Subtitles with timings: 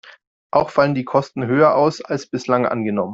[0.49, 3.09] Auch fallen die Kosten höher aus, als bislang angenommen.